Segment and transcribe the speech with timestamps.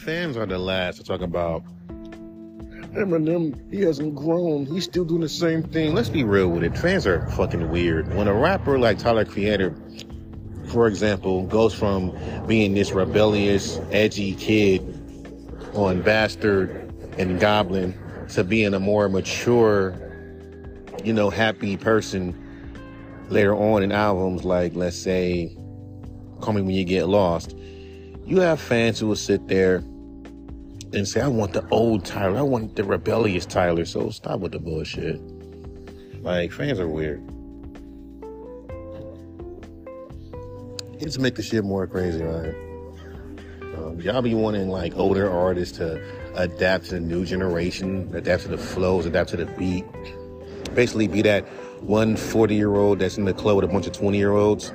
[0.00, 1.62] fans are the last to talk about
[2.96, 4.66] Eminem, he hasn't grown.
[4.66, 5.94] He's still doing the same thing.
[5.94, 6.76] Let's be real with it.
[6.76, 8.12] Fans are fucking weird.
[8.14, 9.76] When a rapper like Tyler Creator,
[10.66, 12.18] for example, goes from
[12.48, 14.82] being this rebellious, edgy kid
[15.74, 17.94] on Bastard and Goblin
[18.30, 19.94] to being a more mature,
[21.04, 22.34] you know, happy person
[23.28, 25.56] later on in albums like, let's say,
[26.40, 27.54] Call Me When You Get Lost,
[28.26, 29.84] you have fans who will sit there
[30.92, 32.38] and say, I want the old Tyler.
[32.38, 33.84] I want the rebellious Tyler.
[33.84, 35.20] So stop with the bullshit.
[36.22, 37.22] Like, fans are weird.
[40.98, 42.54] It's make the shit more crazy, right?
[43.76, 46.02] Um, y'all be wanting like older artists to
[46.34, 49.84] adapt to the new generation, adapt to the flows, adapt to the beat.
[50.74, 51.46] Basically, be that
[51.80, 54.72] one 40 year old that's in the club with a bunch of 20 year olds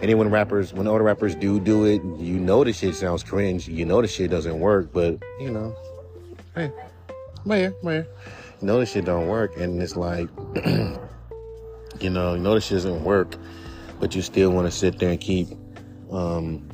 [0.00, 3.22] and then when rappers, when older rappers do do it, you know the shit sounds
[3.22, 3.66] cringe.
[3.66, 5.74] You know the shit doesn't work, but you know,
[6.54, 6.70] hey,
[7.44, 8.06] my here.
[8.60, 10.28] You know the shit don't work, and it's like,
[12.00, 13.36] you know, you know the shit doesn't work,
[13.98, 15.48] but you still want to sit there and keep
[16.10, 16.68] um,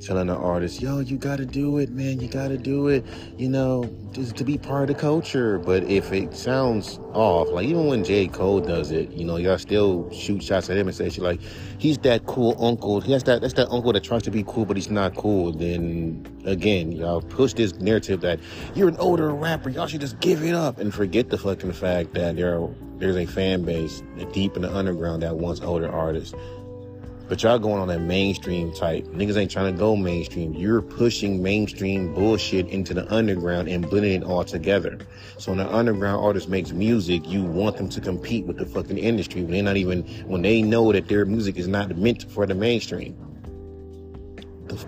[0.00, 3.04] telling the artist, yo, you gotta do it, man, you gotta do it,
[3.36, 5.58] you know, just to be part of the culture.
[5.58, 8.28] But if it sounds off, like even when J.
[8.28, 11.40] Cole does it, you know, y'all still shoot shots at him and say shit like,
[11.78, 13.00] he's that cool uncle.
[13.00, 15.52] He has that that's that uncle that tries to be cool, but he's not cool.
[15.52, 18.40] Then again, y'all push this narrative that
[18.74, 22.14] you're an older rapper, y'all should just give it up and forget the fucking fact
[22.14, 26.34] that there are, there's a fan base deep in the underground that wants older artists.
[27.30, 29.04] But y'all going on that mainstream type.
[29.04, 30.52] Niggas ain't trying to go mainstream.
[30.52, 34.98] You're pushing mainstream bullshit into the underground and blending it all together.
[35.38, 38.98] So when the underground artist makes music, you want them to compete with the fucking
[38.98, 42.46] industry when they're not even, when they know that their music is not meant for
[42.46, 43.16] the mainstream.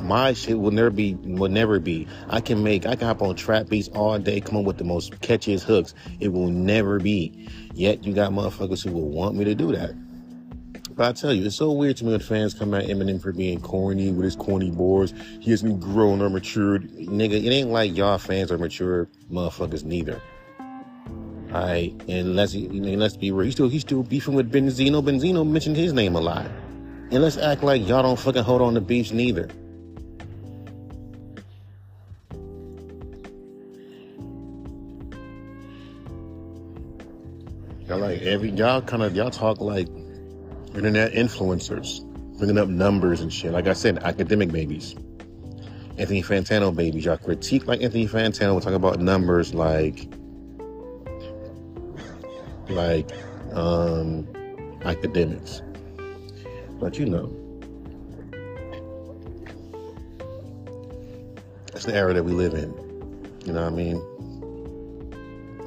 [0.00, 2.08] My shit will never be, will never be.
[2.28, 4.84] I can make, I can hop on trap beats all day, come up with the
[4.84, 5.94] most catchiest hooks.
[6.18, 7.48] It will never be.
[7.72, 9.94] Yet you got motherfuckers who will want me to do that.
[10.94, 13.32] But I tell you, it's so weird to me when fans come at Eminem for
[13.32, 15.14] being corny with his corny bars.
[15.40, 16.90] He hasn't grown or matured.
[16.90, 20.20] Nigga, it ain't like y'all fans are mature motherfuckers neither.
[21.50, 23.44] Alright, and let's and let's be real.
[23.44, 25.02] He's still he's still beefing with Benzino.
[25.02, 26.46] Benzino mentioned his name a lot.
[27.10, 29.50] And let's act like y'all don't fucking hold on to beefs neither.
[37.86, 39.88] Y'all like every y'all kind of y'all talk like
[40.74, 42.04] internet influencers,
[42.38, 43.52] bringing up numbers and shit.
[43.52, 44.94] Like I said, academic babies.
[45.98, 47.04] Anthony Fantano babies.
[47.04, 48.52] Y'all critique like Anthony Fantano.
[48.52, 50.08] We'll talk about numbers like,
[52.68, 53.10] like,
[53.52, 54.26] um,
[54.84, 55.62] academics.
[56.80, 57.30] But you know,
[61.72, 62.72] that's the era that we live in.
[63.44, 64.11] You know what I mean?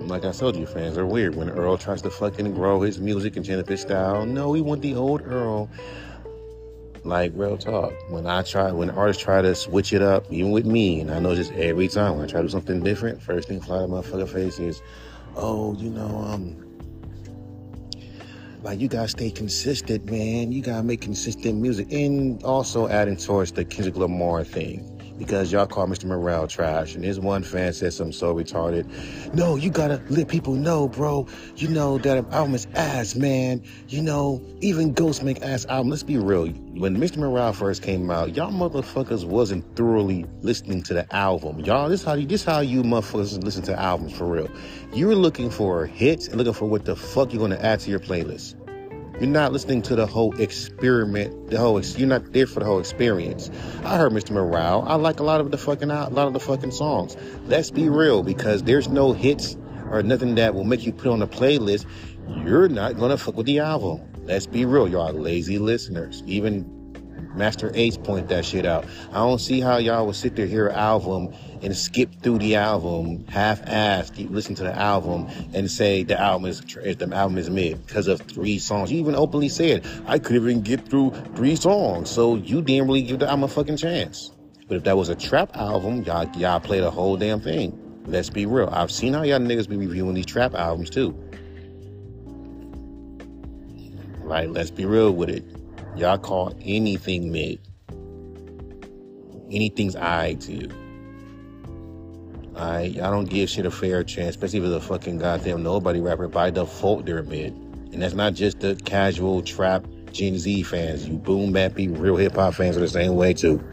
[0.01, 1.35] Like I told you, fans are weird.
[1.35, 4.95] When Earl tries to fucking grow his music and his style, no, we want the
[4.95, 5.69] old Earl.
[7.03, 7.93] Like real talk.
[8.09, 11.19] When I try, when artists try to switch it up, even with me, and I
[11.19, 13.89] know just every time when I try to do something different, first thing fly out
[13.89, 14.81] my fucking face is,
[15.35, 16.57] oh, you know, um,
[18.63, 20.51] like you gotta stay consistent, man.
[20.51, 25.65] You gotta make consistent music, and also adding towards the Kendrick Lamar thing because y'all
[25.65, 26.05] call Mr.
[26.05, 26.95] Morale trash.
[26.95, 28.85] And his one fan said something so retarded.
[29.33, 31.27] No, you gotta let people know, bro.
[31.55, 33.63] You know that album is ass, man.
[33.87, 35.89] You know, even Ghost make ass album.
[35.89, 36.47] Let's be real.
[36.47, 37.17] When Mr.
[37.17, 41.59] Morale first came out, y'all motherfuckers wasn't thoroughly listening to the album.
[41.61, 44.49] Y'all, this how you this how you motherfuckers listen to albums for real.
[44.93, 47.99] You're looking for hits and looking for what the fuck you're gonna add to your
[47.99, 48.55] playlist.
[49.19, 51.49] You're not listening to the whole experiment.
[51.49, 53.49] The whole you're not there for the whole experience.
[53.85, 54.31] I heard Mr.
[54.31, 54.83] Morale.
[54.85, 57.15] I like a lot of the fucking a lot of the fucking songs.
[57.45, 59.55] Let's be real, because there's no hits
[59.89, 61.85] or nothing that will make you put on a playlist.
[62.43, 64.01] You're not gonna fuck with the album.
[64.25, 66.21] Let's be real, y'all lazy listeners.
[66.25, 66.74] Even
[67.35, 68.85] Masta Ace point that shit out.
[69.11, 72.55] I don't see how y'all would sit there hear an album and skip through the
[72.55, 77.85] album half-assed, listen to the album and say the album is the album is mid
[77.85, 78.91] because of three songs.
[78.91, 83.03] You even openly said I couldn't even get through three songs, so you didn't really
[83.03, 84.31] give the album a fucking chance.
[84.67, 87.81] But if that was a trap album, y'all y'all play the whole damn thing.
[88.05, 88.69] Let's be real.
[88.71, 91.17] I've seen how y'all niggas be reviewing these trap albums too.
[94.23, 95.43] Like, let's be real with it.
[95.95, 97.59] Y'all call anything mid.
[99.49, 100.69] Anything's alright to you.
[102.55, 106.01] Alright, y'all don't give shit a fair chance, especially if it's a fucking goddamn nobody
[106.01, 106.27] rapper.
[106.27, 107.53] By default, they're mid.
[107.93, 111.07] And that's not just the casual trap Gen Z fans.
[111.07, 113.63] You boom bappy, real hip hop fans are the same way too.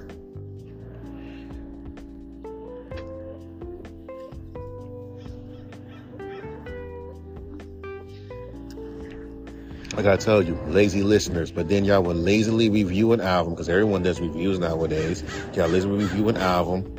[9.94, 13.68] Like I tell you, lazy listeners, but then y'all will lazily review an album because
[13.68, 15.22] everyone does reviews nowadays.
[15.54, 16.96] Y'all lazily review an album.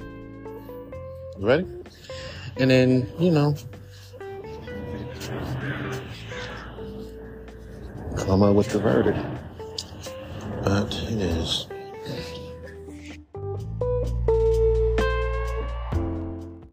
[1.39, 1.67] You ready?
[2.57, 3.55] And then, you know,
[8.15, 9.17] come up with the verdict.
[10.63, 11.67] But it is